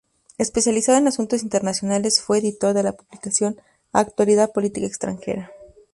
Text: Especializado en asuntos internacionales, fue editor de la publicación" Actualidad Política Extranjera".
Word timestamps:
Especializado 0.39 0.97
en 0.97 1.07
asuntos 1.07 1.43
internacionales, 1.43 2.23
fue 2.23 2.39
editor 2.39 2.73
de 2.73 2.81
la 2.81 2.93
publicación" 2.93 3.61
Actualidad 3.93 4.51
Política 4.51 4.87
Extranjera". 4.87 5.51